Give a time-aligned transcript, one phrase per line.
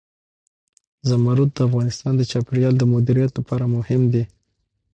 [1.09, 4.23] زمرد د افغانستان د چاپیریال د مدیریت لپاره مهم دي.